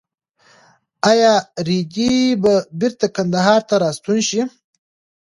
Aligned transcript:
ایا 1.11 1.33
رېدی 1.67 2.13
به 2.41 2.53
بېرته 2.79 3.07
کندهار 3.15 3.61
ته 3.69 3.75
راستون 3.83 4.17
شي؟ 4.27 4.41